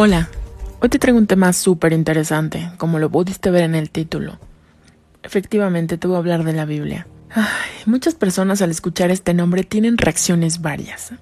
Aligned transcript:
Hola, 0.00 0.28
hoy 0.78 0.90
te 0.90 1.00
traigo 1.00 1.18
un 1.18 1.26
tema 1.26 1.52
súper 1.52 1.92
interesante, 1.92 2.70
como 2.76 3.00
lo 3.00 3.10
pudiste 3.10 3.50
ver 3.50 3.64
en 3.64 3.74
el 3.74 3.90
título. 3.90 4.38
Efectivamente, 5.24 5.98
te 5.98 6.06
voy 6.06 6.14
a 6.14 6.18
hablar 6.20 6.44
de 6.44 6.52
la 6.52 6.66
Biblia. 6.66 7.08
Muchas 7.84 8.14
personas 8.14 8.62
al 8.62 8.70
escuchar 8.70 9.10
este 9.10 9.34
nombre 9.34 9.64
tienen 9.64 9.98
reacciones 9.98 10.62
varias. 10.62 11.14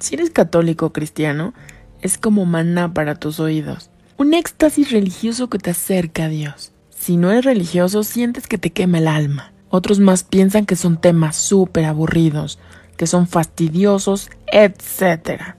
Si 0.00 0.16
eres 0.16 0.30
católico 0.30 0.86
o 0.86 0.92
cristiano, 0.92 1.54
es 2.02 2.18
como 2.18 2.44
maná 2.44 2.92
para 2.92 3.14
tus 3.14 3.38
oídos. 3.38 3.90
Un 4.16 4.34
éxtasis 4.34 4.90
religioso 4.90 5.48
que 5.48 5.58
te 5.58 5.70
acerca 5.70 6.24
a 6.24 6.28
Dios. 6.28 6.72
Si 6.90 7.16
no 7.16 7.30
eres 7.30 7.44
religioso, 7.44 8.02
sientes 8.02 8.48
que 8.48 8.58
te 8.58 8.72
quema 8.72 8.98
el 8.98 9.06
alma. 9.06 9.52
Otros 9.68 10.00
más 10.00 10.24
piensan 10.24 10.66
que 10.66 10.74
son 10.74 11.00
temas 11.00 11.36
súper 11.36 11.84
aburridos, 11.84 12.58
que 12.96 13.06
son 13.06 13.28
fastidiosos, 13.28 14.28
etc. 14.48 15.54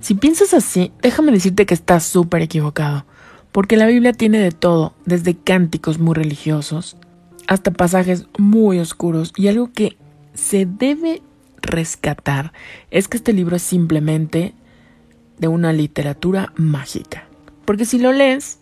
Si 0.00 0.14
piensas 0.14 0.54
así, 0.54 0.92
déjame 1.02 1.32
decirte 1.32 1.66
que 1.66 1.74
estás 1.74 2.04
súper 2.04 2.42
equivocado, 2.42 3.04
porque 3.52 3.76
la 3.76 3.86
Biblia 3.86 4.12
tiene 4.12 4.38
de 4.38 4.52
todo, 4.52 4.94
desde 5.04 5.36
cánticos 5.36 5.98
muy 5.98 6.14
religiosos 6.14 6.96
hasta 7.46 7.70
pasajes 7.70 8.26
muy 8.38 8.78
oscuros 8.78 9.32
y 9.36 9.48
algo 9.48 9.72
que 9.72 9.96
se 10.34 10.66
debe 10.66 11.22
rescatar 11.62 12.52
es 12.90 13.08
que 13.08 13.16
este 13.16 13.32
libro 13.32 13.56
es 13.56 13.62
simplemente 13.62 14.54
de 15.38 15.48
una 15.48 15.72
literatura 15.72 16.52
mágica. 16.56 17.26
Porque 17.64 17.84
si 17.84 17.98
lo 17.98 18.12
lees, 18.12 18.58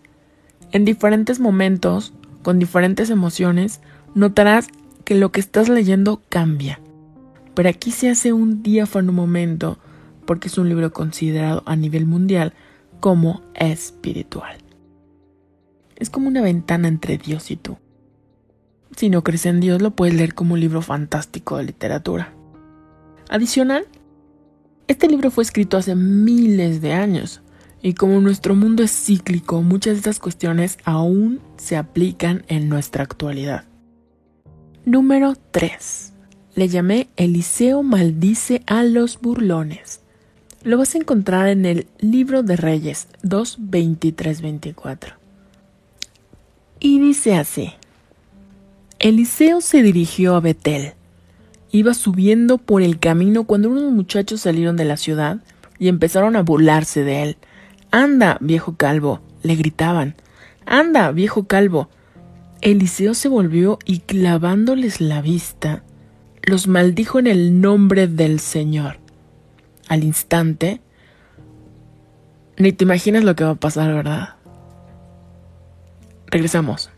en 0.73 0.85
diferentes 0.85 1.41
momentos, 1.41 2.13
con 2.43 2.59
diferentes 2.59 3.11
emociones, 3.11 3.81
notarás 4.15 4.69
que 5.05 5.15
lo 5.15 5.31
que 5.33 5.41
estás 5.41 5.69
leyendo 5.69 6.23
cambia. 6.29 6.81
Pero 7.55 7.69
aquí 7.69 7.91
se 7.91 8.11
hace 8.11 8.33
un 8.33 8.63
diáfano 8.63 9.13
momento 9.13 9.79
porque 10.25 10.49
es 10.49 10.59
un 10.59 10.69
libro 10.69 10.93
considerado 10.93 11.63
a 11.67 11.77
nivel 11.77 12.07
mundial 12.07 12.53
como 13.01 13.43
espiritual. 13.55 14.59
Es 15.97 16.11
como 16.11 16.29
una 16.29 16.43
ventana 16.43 16.89
entre 16.89 17.19
Dios 17.19 17.51
y 17.51 17.57
tú. 17.57 17.79
Si 18.97 19.11
no 19.11 19.25
crees 19.25 19.47
en 19.47 19.61
Dios, 19.61 19.83
lo 19.83 19.93
puedes 19.93 20.15
leer 20.15 20.35
como 20.35 20.55
un 20.55 20.61
libro 20.61 20.83
fantástico 20.83 21.57
de 21.57 21.65
literatura. 21.65 22.33
Adicional, 23.29 23.87
este 24.87 25.09
libro 25.09 25.31
fue 25.31 25.45
escrito 25.45 25.77
hace 25.77 25.95
miles 25.95 26.81
de 26.81 26.93
años, 26.93 27.43
y 27.83 27.95
como 27.95 28.21
nuestro 28.21 28.55
mundo 28.55 28.83
es 28.83 28.93
cíclico, 28.93 29.63
muchas 29.63 29.95
de 29.95 29.99
estas 29.99 30.21
cuestiones 30.21 30.79
aún 30.85 31.41
se 31.57 31.77
aplican 31.77 32.45
en 32.49 32.69
nuestra 32.69 33.03
actualidad. 33.03 33.65
Número 34.85 35.35
3. 35.51 36.13
Le 36.55 36.69
llamé 36.69 37.09
Eliseo 37.17 37.83
maldice 37.83 38.63
a 38.67 38.85
los 38.85 39.21
burlones. 39.21 40.04
Lo 40.65 40.79
vas 40.79 40.95
a 40.95 40.99
encontrar 40.99 41.49
en 41.49 41.67
el 41.67 41.87
Libro 41.99 42.43
de 42.43 42.57
Reyes 42.57 43.09
2, 43.23 43.57
24 43.59 44.33
Y 46.81 47.01
dice 47.01 47.35
así. 47.35 47.75
Eliseo 48.99 49.61
se 49.61 49.83
dirigió 49.83 50.35
a 50.35 50.41
Betel. 50.41 50.95
Iba 51.71 51.93
subiendo 51.93 52.57
por 52.57 52.81
el 52.81 52.99
camino 52.99 53.45
cuando 53.45 53.69
unos 53.69 53.93
muchachos 53.93 54.41
salieron 54.41 54.79
de 54.79 54.87
la 54.87 54.97
ciudad 54.97 55.41
y 55.79 55.89
empezaron 55.89 56.35
a 56.35 56.43
burlarse 56.43 57.05
de 57.05 57.23
él. 57.25 57.37
Anda, 57.91 58.39
viejo 58.41 58.75
calvo, 58.79 59.21
le 59.43 59.57
gritaban. 59.57 60.15
Anda, 60.65 61.11
viejo 61.13 61.45
calvo. 61.45 61.91
Eliseo 62.63 63.13
se 63.13 63.29
volvió 63.29 63.79
y 63.85 63.99
clavándoles 63.99 65.03
la 65.03 65.21
vista, 65.21 65.83
los 66.43 66.69
maldijo 66.69 67.19
en 67.19 67.27
el 67.27 67.61
nombre 67.61 68.07
del 68.07 68.41
Señor 68.41 69.04
al 69.89 70.05
instante, 70.05 70.81
ni 72.57 72.73
te 72.73 72.85
imaginas 72.85 73.25
lo 73.25 73.35
que 73.35 73.45
va 73.45 73.51
a 73.51 73.55
pasar, 73.57 73.93
¿verdad? 73.93 74.37
Regresamos. 76.27 76.91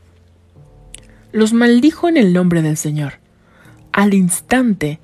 Los 1.33 1.53
maldijo 1.53 2.09
en 2.09 2.17
el 2.17 2.33
nombre 2.33 2.63
del 2.63 2.77
Señor. 2.77 3.15
Al 3.93 4.15
instante, 4.15 5.01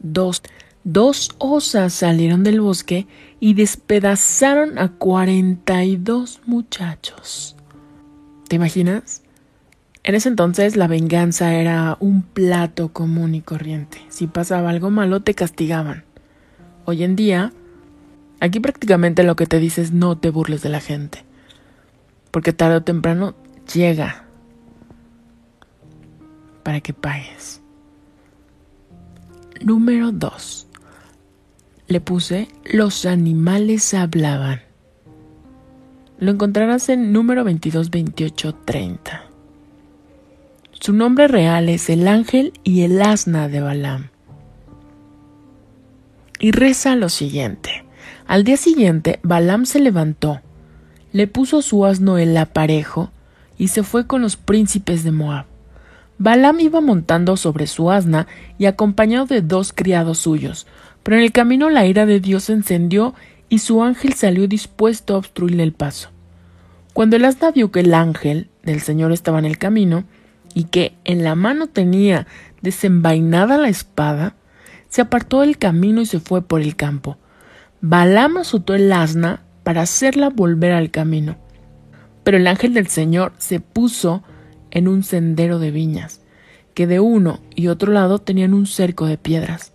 dos, 0.00 0.42
dos 0.84 1.34
osas 1.38 1.92
salieron 1.92 2.44
del 2.44 2.60
bosque 2.60 3.06
y 3.40 3.54
despedazaron 3.54 4.78
a 4.78 4.92
cuarenta 4.92 5.84
y 5.84 5.96
dos 5.96 6.40
muchachos. 6.46 7.56
¿Te 8.48 8.56
imaginas? 8.56 9.22
En 10.04 10.14
ese 10.14 10.28
entonces 10.28 10.76
la 10.76 10.86
venganza 10.86 11.54
era 11.54 11.96
un 11.98 12.22
plato 12.22 12.92
común 12.92 13.34
y 13.34 13.40
corriente. 13.40 13.98
Si 14.08 14.28
pasaba 14.28 14.70
algo 14.70 14.90
malo 14.90 15.20
te 15.20 15.34
castigaban. 15.34 16.04
Hoy 16.88 17.02
en 17.02 17.16
día, 17.16 17.52
aquí 18.38 18.60
prácticamente 18.60 19.24
lo 19.24 19.34
que 19.34 19.46
te 19.46 19.58
dice 19.58 19.82
es 19.82 19.90
no 19.90 20.16
te 20.18 20.30
burles 20.30 20.62
de 20.62 20.68
la 20.68 20.78
gente. 20.78 21.24
Porque 22.30 22.52
tarde 22.52 22.76
o 22.76 22.82
temprano 22.84 23.34
llega 23.74 24.24
para 26.62 26.80
que 26.80 26.92
pagues. 26.92 27.60
Número 29.60 30.12
2. 30.12 30.68
Le 31.88 32.00
puse 32.00 32.46
los 32.64 33.04
animales 33.04 33.92
hablaban. 33.92 34.60
Lo 36.20 36.30
encontrarás 36.30 36.88
en 36.88 37.12
número 37.12 37.42
22, 37.42 37.90
28, 37.90 38.54
30. 38.64 39.24
Su 40.70 40.92
nombre 40.92 41.26
real 41.26 41.68
es 41.68 41.90
el 41.90 42.06
ángel 42.06 42.52
y 42.62 42.82
el 42.82 43.02
asna 43.02 43.48
de 43.48 43.60
Balaam 43.60 44.10
y 46.38 46.52
reza 46.52 46.96
lo 46.96 47.08
siguiente. 47.08 47.84
Al 48.26 48.44
día 48.44 48.56
siguiente, 48.56 49.20
Balaam 49.22 49.66
se 49.66 49.80
levantó, 49.80 50.40
le 51.12 51.26
puso 51.26 51.62
su 51.62 51.86
asno 51.86 52.18
el 52.18 52.36
aparejo 52.36 53.10
y 53.56 53.68
se 53.68 53.82
fue 53.82 54.06
con 54.06 54.22
los 54.22 54.36
príncipes 54.36 55.04
de 55.04 55.12
Moab. 55.12 55.46
Balaam 56.18 56.60
iba 56.60 56.80
montando 56.80 57.36
sobre 57.36 57.66
su 57.66 57.90
asna 57.90 58.26
y 58.58 58.66
acompañado 58.66 59.26
de 59.26 59.42
dos 59.42 59.72
criados 59.72 60.18
suyos, 60.18 60.66
pero 61.02 61.16
en 61.16 61.22
el 61.22 61.32
camino 61.32 61.70
la 61.70 61.86
ira 61.86 62.06
de 62.06 62.20
Dios 62.20 62.44
se 62.44 62.52
encendió 62.52 63.14
y 63.48 63.60
su 63.60 63.82
ángel 63.82 64.14
salió 64.14 64.48
dispuesto 64.48 65.14
a 65.14 65.18
obstruirle 65.18 65.62
el 65.62 65.72
paso. 65.72 66.10
Cuando 66.92 67.16
el 67.16 67.24
asna 67.26 67.50
vio 67.50 67.70
que 67.70 67.80
el 67.80 67.94
ángel 67.94 68.48
del 68.62 68.80
Señor 68.80 69.12
estaba 69.12 69.38
en 69.38 69.44
el 69.44 69.58
camino 69.58 70.04
y 70.54 70.64
que 70.64 70.94
en 71.04 71.22
la 71.22 71.34
mano 71.34 71.66
tenía 71.66 72.26
desenvainada 72.62 73.58
la 73.58 73.68
espada, 73.68 74.34
se 74.88 75.02
apartó 75.02 75.40
del 75.40 75.58
camino 75.58 76.00
y 76.00 76.06
se 76.06 76.20
fue 76.20 76.42
por 76.42 76.60
el 76.60 76.76
campo. 76.76 77.18
Balaam 77.80 78.38
azotó 78.38 78.74
el 78.74 78.92
asna 78.92 79.42
para 79.62 79.82
hacerla 79.82 80.30
volver 80.30 80.72
al 80.72 80.90
camino. 80.90 81.36
Pero 82.24 82.36
el 82.36 82.46
ángel 82.46 82.74
del 82.74 82.86
Señor 82.88 83.32
se 83.38 83.60
puso 83.60 84.22
en 84.70 84.88
un 84.88 85.02
sendero 85.02 85.58
de 85.58 85.70
viñas, 85.70 86.20
que 86.74 86.86
de 86.86 87.00
uno 87.00 87.40
y 87.54 87.68
otro 87.68 87.92
lado 87.92 88.18
tenían 88.18 88.54
un 88.54 88.66
cerco 88.66 89.06
de 89.06 89.18
piedras. 89.18 89.72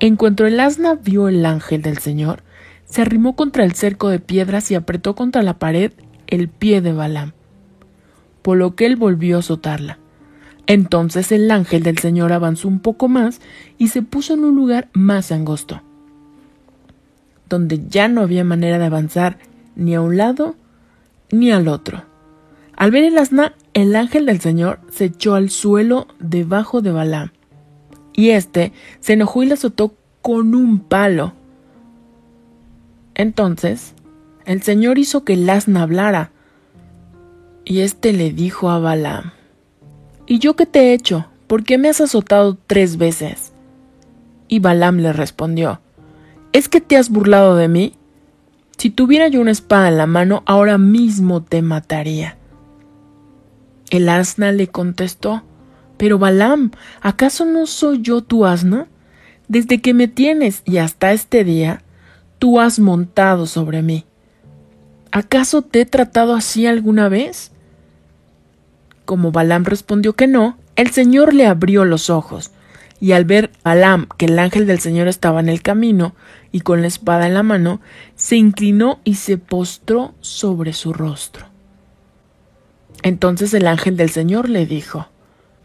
En 0.00 0.16
cuanto 0.16 0.46
el 0.46 0.60
asna 0.60 0.94
vio 0.94 1.28
el 1.28 1.44
ángel 1.46 1.82
del 1.82 1.98
Señor, 1.98 2.42
se 2.84 3.02
arrimó 3.02 3.36
contra 3.36 3.64
el 3.64 3.72
cerco 3.72 4.08
de 4.08 4.20
piedras 4.20 4.70
y 4.70 4.74
apretó 4.74 5.14
contra 5.14 5.42
la 5.42 5.58
pared 5.58 5.92
el 6.26 6.48
pie 6.48 6.80
de 6.80 6.92
Balaam, 6.92 7.32
por 8.42 8.56
lo 8.56 8.76
que 8.76 8.86
él 8.86 8.96
volvió 8.96 9.36
a 9.36 9.40
azotarla. 9.40 9.98
Entonces 10.66 11.30
el 11.32 11.50
ángel 11.50 11.82
del 11.82 11.98
Señor 11.98 12.32
avanzó 12.32 12.68
un 12.68 12.78
poco 12.78 13.08
más 13.08 13.40
y 13.76 13.88
se 13.88 14.02
puso 14.02 14.34
en 14.34 14.44
un 14.44 14.56
lugar 14.56 14.88
más 14.94 15.30
angosto, 15.30 15.82
donde 17.48 17.86
ya 17.88 18.08
no 18.08 18.22
había 18.22 18.44
manera 18.44 18.78
de 18.78 18.86
avanzar 18.86 19.38
ni 19.76 19.94
a 19.94 20.00
un 20.00 20.16
lado 20.16 20.56
ni 21.30 21.50
al 21.50 21.68
otro. 21.68 22.04
Al 22.76 22.90
ver 22.90 23.04
el 23.04 23.18
asna, 23.18 23.54
el 23.74 23.94
ángel 23.94 24.26
del 24.26 24.40
Señor 24.40 24.80
se 24.90 25.06
echó 25.06 25.34
al 25.34 25.50
suelo 25.50 26.08
debajo 26.18 26.80
de 26.80 26.92
Balaam, 26.92 27.30
y 28.12 28.30
éste 28.30 28.72
se 29.00 29.12
enojó 29.12 29.42
y 29.42 29.46
le 29.46 29.54
azotó 29.54 29.94
con 30.22 30.54
un 30.54 30.80
palo. 30.80 31.34
Entonces, 33.14 33.94
el 34.44 34.62
Señor 34.62 34.98
hizo 34.98 35.24
que 35.24 35.34
el 35.34 35.48
asna 35.48 35.82
hablara, 35.82 36.30
y 37.64 37.80
éste 37.80 38.12
le 38.12 38.32
dijo 38.32 38.70
a 38.70 38.78
Balaam, 38.78 39.32
¿Y 40.26 40.38
yo 40.38 40.56
qué 40.56 40.66
te 40.66 40.80
he 40.80 40.94
hecho? 40.94 41.26
¿Por 41.46 41.64
qué 41.64 41.76
me 41.76 41.88
has 41.88 42.00
azotado 42.00 42.56
tres 42.66 42.96
veces? 42.96 43.52
Y 44.48 44.58
Balaam 44.58 44.98
le 44.98 45.12
respondió, 45.12 45.80
¿Es 46.52 46.68
que 46.68 46.80
te 46.80 46.96
has 46.96 47.10
burlado 47.10 47.56
de 47.56 47.68
mí? 47.68 47.94
Si 48.78 48.90
tuviera 48.90 49.28
yo 49.28 49.40
una 49.40 49.50
espada 49.50 49.88
en 49.88 49.98
la 49.98 50.06
mano, 50.06 50.42
ahora 50.46 50.78
mismo 50.78 51.42
te 51.42 51.62
mataría. 51.62 52.38
El 53.90 54.08
asna 54.08 54.52
le 54.52 54.68
contestó, 54.68 55.42
Pero 55.96 56.18
Balaam, 56.18 56.70
¿acaso 57.00 57.44
no 57.44 57.66
soy 57.66 58.00
yo 58.00 58.22
tu 58.22 58.46
asna? 58.46 58.88
Desde 59.46 59.80
que 59.80 59.92
me 59.92 60.08
tienes 60.08 60.62
y 60.64 60.78
hasta 60.78 61.12
este 61.12 61.44
día, 61.44 61.82
tú 62.38 62.60
has 62.60 62.78
montado 62.78 63.46
sobre 63.46 63.82
mí. 63.82 64.06
¿Acaso 65.12 65.62
te 65.62 65.82
he 65.82 65.86
tratado 65.86 66.34
así 66.34 66.66
alguna 66.66 67.08
vez? 67.08 67.52
Como 69.04 69.32
Balaam 69.32 69.64
respondió 69.64 70.14
que 70.14 70.26
no, 70.26 70.58
el 70.76 70.90
Señor 70.90 71.34
le 71.34 71.46
abrió 71.46 71.84
los 71.84 72.10
ojos, 72.10 72.50
y 73.00 73.12
al 73.12 73.24
ver 73.24 73.50
Balaam 73.62 74.08
que 74.16 74.26
el 74.26 74.38
ángel 74.38 74.66
del 74.66 74.78
Señor 74.78 75.08
estaba 75.08 75.40
en 75.40 75.48
el 75.48 75.62
camino 75.62 76.14
y 76.52 76.60
con 76.60 76.80
la 76.80 76.86
espada 76.86 77.26
en 77.26 77.34
la 77.34 77.42
mano, 77.42 77.80
se 78.14 78.36
inclinó 78.36 79.00
y 79.04 79.16
se 79.16 79.36
postró 79.38 80.14
sobre 80.20 80.72
su 80.72 80.92
rostro. 80.92 81.46
Entonces 83.02 83.52
el 83.52 83.66
ángel 83.66 83.96
del 83.96 84.10
Señor 84.10 84.48
le 84.48 84.64
dijo, 84.64 85.08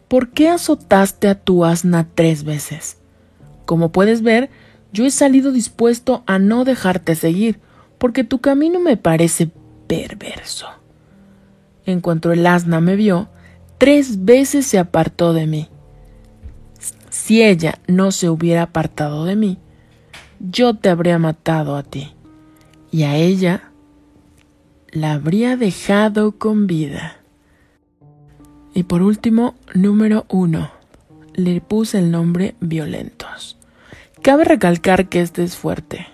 ¿Por 0.09 0.29
qué 0.29 0.49
azotaste 0.49 1.27
a 1.27 1.35
tu 1.35 1.63
asna 1.63 2.07
tres 2.15 2.43
veces? 2.43 2.97
Como 3.65 3.91
puedes 3.91 4.23
ver, 4.23 4.49
yo 4.91 5.05
he 5.05 5.11
salido 5.11 5.51
dispuesto 5.51 6.23
a 6.25 6.39
no 6.39 6.65
dejarte 6.65 7.13
seguir, 7.13 7.59
porque 7.99 8.23
tu 8.23 8.39
camino 8.39 8.79
me 8.79 8.97
parece 8.97 9.51
perverso. 9.87 10.67
En 11.89 12.01
cuanto 12.01 12.31
el 12.31 12.45
asna 12.45 12.81
me 12.81 12.95
vio, 12.95 13.29
tres 13.79 14.23
veces 14.23 14.67
se 14.67 14.77
apartó 14.77 15.33
de 15.33 15.47
mí. 15.47 15.69
Si 17.09 17.41
ella 17.41 17.79
no 17.87 18.11
se 18.11 18.29
hubiera 18.29 18.61
apartado 18.61 19.25
de 19.25 19.35
mí, 19.35 19.57
yo 20.39 20.75
te 20.75 20.89
habría 20.89 21.17
matado 21.17 21.75
a 21.75 21.81
ti, 21.81 22.13
y 22.91 23.03
a 23.03 23.15
ella 23.15 23.71
la 24.91 25.13
habría 25.13 25.57
dejado 25.57 26.33
con 26.33 26.67
vida. 26.67 27.17
Y 28.75 28.83
por 28.83 29.01
último, 29.01 29.55
número 29.73 30.27
uno, 30.29 30.69
le 31.33 31.59
puse 31.59 31.97
el 31.97 32.11
nombre 32.11 32.53
Violentos. 32.59 33.57
Cabe 34.21 34.43
recalcar 34.43 35.09
que 35.09 35.21
este 35.21 35.43
es 35.43 35.57
fuerte. 35.57 36.05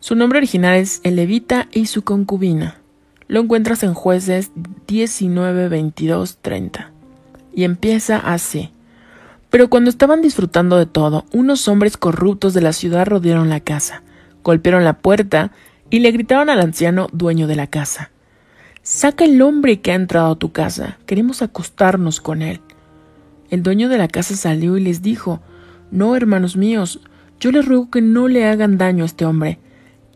Su 0.00 0.14
nombre 0.14 0.38
original 0.38 0.76
es 0.76 1.02
Elevita 1.04 1.68
y 1.70 1.84
su 1.84 2.02
concubina. 2.02 2.81
Lo 3.32 3.40
encuentras 3.40 3.82
en 3.82 3.94
jueces 3.94 4.50
19, 4.88 5.70
22, 5.70 6.36
30. 6.42 6.90
Y 7.54 7.64
empieza 7.64 8.18
así. 8.18 8.72
Pero 9.48 9.70
cuando 9.70 9.88
estaban 9.88 10.20
disfrutando 10.20 10.76
de 10.76 10.84
todo, 10.84 11.24
unos 11.32 11.66
hombres 11.66 11.96
corruptos 11.96 12.52
de 12.52 12.60
la 12.60 12.74
ciudad 12.74 13.06
rodearon 13.06 13.48
la 13.48 13.60
casa, 13.60 14.02
golpearon 14.44 14.84
la 14.84 14.98
puerta 14.98 15.50
y 15.88 16.00
le 16.00 16.10
gritaron 16.10 16.50
al 16.50 16.60
anciano 16.60 17.06
dueño 17.10 17.46
de 17.46 17.56
la 17.56 17.68
casa. 17.68 18.10
Saca 18.82 19.24
el 19.24 19.40
hombre 19.40 19.80
que 19.80 19.92
ha 19.92 19.94
entrado 19.94 20.32
a 20.32 20.38
tu 20.38 20.52
casa, 20.52 20.98
queremos 21.06 21.40
acostarnos 21.40 22.20
con 22.20 22.42
él. 22.42 22.60
El 23.48 23.62
dueño 23.62 23.88
de 23.88 23.96
la 23.96 24.08
casa 24.08 24.36
salió 24.36 24.76
y 24.76 24.82
les 24.82 25.00
dijo, 25.00 25.40
No, 25.90 26.16
hermanos 26.16 26.58
míos, 26.58 27.00
yo 27.40 27.50
les 27.50 27.64
ruego 27.64 27.88
que 27.90 28.02
no 28.02 28.28
le 28.28 28.44
hagan 28.44 28.76
daño 28.76 29.04
a 29.04 29.06
este 29.06 29.24
hombre. 29.24 29.58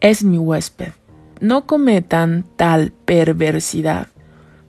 Es 0.02 0.22
mi 0.22 0.36
huésped. 0.36 0.92
No 1.41 1.67
cometan 1.67 2.44
tal 2.56 2.93
perversidad. 3.05 4.09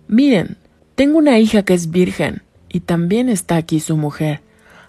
Miren, 0.08 0.58
tengo 0.96 1.18
una 1.18 1.40
hija 1.40 1.64
que 1.64 1.74
es 1.74 1.92
virgen, 1.92 2.42
y 2.70 2.82
también 2.82 3.30
está 3.30 3.56
aquí 3.56 3.80
su 3.80 3.98
mujer. 3.98 4.42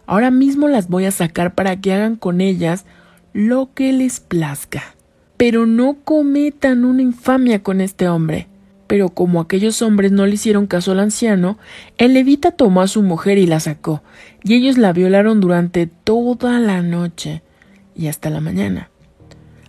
Ahora 0.07 0.31
mismo 0.31 0.69
las 0.69 0.89
voy 0.89 1.05
a 1.05 1.11
sacar 1.11 1.55
para 1.55 1.81
que 1.81 1.93
hagan 1.93 2.17
con 2.17 2.41
ellas 2.41 2.87
lo 3.33 3.75
que 3.75 3.93
les 3.93 4.21
plazca. 4.21 4.95
Pero 5.37 5.67
no 5.67 5.99
cometan 6.05 6.85
una 6.85 7.03
infamia 7.03 7.63
con 7.63 7.81
este 7.81 8.09
hombre. 8.09 8.49
Pero 8.87 9.11
como 9.11 9.41
aquellos 9.41 9.83
hombres 9.83 10.11
no 10.11 10.25
le 10.25 10.35
hicieron 10.35 10.67
caso 10.67 10.93
al 10.93 11.01
anciano, 11.01 11.59
el 11.99 12.15
levita 12.15 12.53
tomó 12.53 12.81
a 12.81 12.89
su 12.89 13.03
mujer 13.03 13.37
y 13.37 13.47
la 13.47 13.61
sacó, 13.61 14.03
y 14.43 14.55
ellos 14.55 14.79
la 14.79 14.95
violaron 14.95 15.41
durante 15.41 15.87
toda 15.87 16.59
la 16.59 16.81
noche 16.81 17.43
y 17.95 18.07
hasta 18.07 18.31
la 18.31 18.41
mañana. 18.41 18.89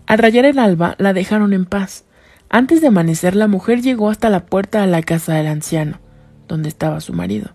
Al 0.10 0.18
rayar 0.18 0.46
el 0.46 0.58
alba 0.58 0.96
la 0.98 1.14
dejaron 1.14 1.54
en 1.54 1.66
paz. 1.66 2.04
Antes 2.50 2.82
de 2.82 2.88
amanecer 2.88 3.36
la 3.36 3.48
mujer 3.48 3.84
llegó 3.84 4.10
hasta 4.10 4.32
la 4.32 4.48
puerta 4.48 4.82
de 4.82 4.88
la 4.88 5.04
casa 5.04 5.36
del 5.36 5.46
anciano, 5.46 6.00
donde 6.48 6.68
estaba 6.68 7.00
su 7.00 7.14
marido, 7.14 7.52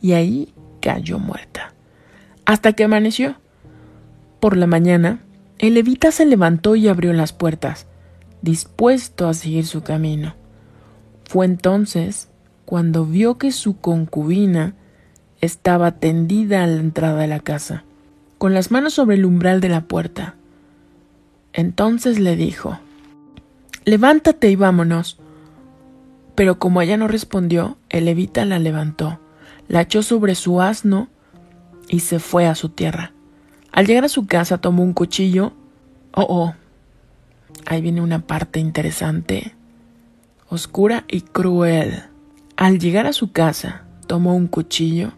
y 0.00 0.12
ahí 0.12 0.54
cayó 0.80 1.18
muerta. 1.18 1.74
Hasta 2.46 2.72
que 2.72 2.84
amaneció. 2.84 3.36
Por 4.40 4.56
la 4.56 4.66
mañana, 4.66 5.20
el 5.58 5.74
levita 5.74 6.12
se 6.12 6.24
levantó 6.24 6.76
y 6.76 6.88
abrió 6.88 7.12
las 7.12 7.34
puertas, 7.34 7.86
dispuesto 8.40 9.28
a 9.28 9.34
seguir 9.34 9.66
su 9.66 9.82
camino. 9.82 10.34
Fue 11.24 11.44
entonces 11.44 12.30
cuando 12.64 13.04
vio 13.04 13.36
que 13.36 13.52
su 13.52 13.76
concubina 13.76 14.76
estaba 15.42 15.92
tendida 15.98 16.64
a 16.64 16.66
la 16.66 16.80
entrada 16.80 17.20
de 17.20 17.26
la 17.26 17.40
casa 17.40 17.84
con 18.38 18.54
las 18.54 18.70
manos 18.70 18.94
sobre 18.94 19.16
el 19.16 19.26
umbral 19.26 19.60
de 19.60 19.68
la 19.68 19.82
puerta. 19.82 20.36
Entonces 21.52 22.18
le 22.18 22.36
dijo, 22.36 22.78
Levántate 23.84 24.50
y 24.50 24.56
vámonos. 24.56 25.18
Pero 26.34 26.58
como 26.58 26.80
ella 26.80 26.96
no 26.96 27.08
respondió, 27.08 27.76
el 27.90 28.04
levita 28.04 28.44
la 28.44 28.58
levantó, 28.58 29.18
la 29.68 29.82
echó 29.82 30.02
sobre 30.02 30.34
su 30.34 30.62
asno 30.62 31.08
y 31.88 32.00
se 32.00 32.20
fue 32.20 32.46
a 32.46 32.54
su 32.54 32.68
tierra. 32.70 33.12
Al 33.72 33.86
llegar 33.86 34.04
a 34.04 34.08
su 34.08 34.26
casa 34.26 34.58
tomó 34.58 34.82
un 34.82 34.92
cuchillo. 34.92 35.52
Oh, 36.12 36.26
oh. 36.28 36.54
Ahí 37.66 37.80
viene 37.80 38.00
una 38.00 38.20
parte 38.26 38.60
interesante, 38.60 39.54
oscura 40.48 41.04
y 41.08 41.22
cruel. 41.22 42.04
Al 42.56 42.78
llegar 42.78 43.06
a 43.06 43.12
su 43.12 43.32
casa, 43.32 43.84
tomó 44.06 44.34
un 44.34 44.46
cuchillo 44.46 45.12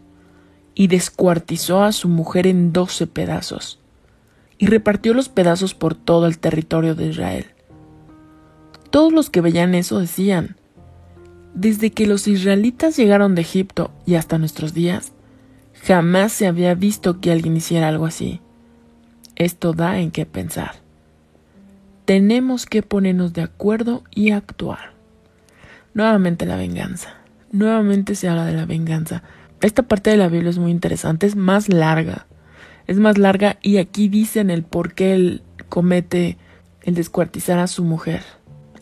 y 0.74 0.88
descuartizó 0.88 1.82
a 1.82 1.92
su 1.92 2.08
mujer 2.08 2.46
en 2.46 2.72
doce 2.72 3.06
pedazos, 3.06 3.78
y 4.58 4.66
repartió 4.66 5.14
los 5.14 5.28
pedazos 5.28 5.74
por 5.74 5.94
todo 5.94 6.26
el 6.26 6.38
territorio 6.38 6.94
de 6.94 7.08
Israel. 7.08 7.46
Todos 8.90 9.12
los 9.12 9.30
que 9.30 9.40
veían 9.40 9.74
eso 9.74 9.98
decían, 9.98 10.56
desde 11.54 11.90
que 11.90 12.06
los 12.06 12.26
israelitas 12.28 12.96
llegaron 12.96 13.34
de 13.34 13.42
Egipto 13.42 13.90
y 14.06 14.14
hasta 14.14 14.38
nuestros 14.38 14.74
días, 14.74 15.12
jamás 15.82 16.32
se 16.32 16.46
había 16.46 16.74
visto 16.74 17.20
que 17.20 17.32
alguien 17.32 17.56
hiciera 17.56 17.88
algo 17.88 18.06
así. 18.06 18.40
Esto 19.36 19.72
da 19.72 19.98
en 19.98 20.10
qué 20.10 20.26
pensar. 20.26 20.76
Tenemos 22.04 22.66
que 22.66 22.82
ponernos 22.82 23.32
de 23.32 23.42
acuerdo 23.42 24.04
y 24.10 24.30
actuar. 24.30 24.92
Nuevamente 25.94 26.46
la 26.46 26.56
venganza. 26.56 27.14
Nuevamente 27.50 28.14
se 28.14 28.28
habla 28.28 28.44
de 28.46 28.52
la 28.52 28.66
venganza 28.66 29.22
esta 29.64 29.82
parte 29.82 30.10
de 30.10 30.18
la 30.18 30.28
Biblia 30.28 30.50
es 30.50 30.58
muy 30.58 30.70
interesante, 30.70 31.26
es 31.26 31.36
más 31.36 31.70
larga. 31.70 32.26
Es 32.86 32.98
más 32.98 33.18
larga 33.18 33.58
y 33.62 33.78
aquí 33.78 34.08
dicen 34.08 34.50
el 34.50 34.62
por 34.62 34.94
qué 34.94 35.14
él 35.14 35.42
comete 35.68 36.36
el 36.82 36.94
descuartizar 36.94 37.58
a 37.58 37.66
su 37.66 37.84
mujer. 37.84 38.22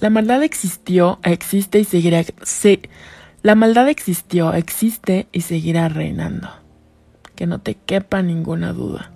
La 0.00 0.10
maldad 0.10 0.42
existió, 0.42 1.20
existe 1.22 1.78
y 1.78 1.84
seguirá. 1.84 2.22
la 3.42 3.54
maldad 3.54 3.88
existió, 3.88 4.52
existe 4.52 5.28
y 5.30 5.42
seguirá 5.42 5.88
reinando. 5.88 6.48
Que 7.36 7.46
no 7.46 7.60
te 7.60 7.76
quepa 7.76 8.22
ninguna 8.22 8.72
duda. 8.72 9.12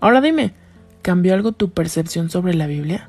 Ahora 0.00 0.20
dime, 0.20 0.52
¿cambió 1.00 1.32
algo 1.32 1.52
tu 1.52 1.70
percepción 1.70 2.28
sobre 2.28 2.52
la 2.52 2.66
Biblia? 2.66 3.08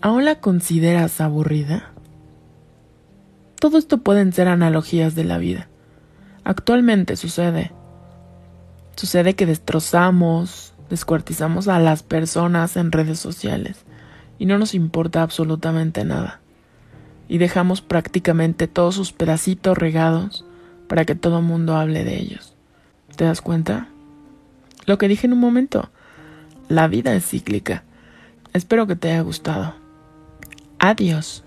¿Aún 0.00 0.24
la 0.24 0.40
consideras 0.40 1.20
aburrida? 1.20 1.90
Todo 3.58 3.78
esto 3.78 3.98
pueden 3.98 4.32
ser 4.32 4.46
analogías 4.46 5.14
de 5.14 5.24
la 5.24 5.38
vida. 5.38 5.68
Actualmente 6.44 7.16
sucede. 7.16 7.72
Sucede 8.96 9.34
que 9.34 9.46
destrozamos, 9.46 10.74
descuartizamos 10.88 11.68
a 11.68 11.78
las 11.78 12.02
personas 12.02 12.76
en 12.76 12.92
redes 12.92 13.18
sociales 13.18 13.84
y 14.38 14.46
no 14.46 14.58
nos 14.58 14.74
importa 14.74 15.22
absolutamente 15.22 16.04
nada. 16.04 16.40
Y 17.28 17.38
dejamos 17.38 17.80
prácticamente 17.80 18.68
todos 18.68 18.94
sus 18.94 19.12
pedacitos 19.12 19.76
regados 19.76 20.44
para 20.88 21.04
que 21.04 21.14
todo 21.14 21.38
el 21.38 21.44
mundo 21.44 21.76
hable 21.76 22.04
de 22.04 22.18
ellos. 22.18 22.54
¿Te 23.16 23.24
das 23.24 23.40
cuenta? 23.40 23.88
Lo 24.86 24.98
que 24.98 25.08
dije 25.08 25.26
en 25.26 25.32
un 25.32 25.40
momento, 25.40 25.90
la 26.68 26.88
vida 26.88 27.14
es 27.14 27.26
cíclica. 27.26 27.84
Espero 28.52 28.86
que 28.86 28.96
te 28.96 29.10
haya 29.10 29.22
gustado. 29.22 29.74
Adiós. 30.78 31.44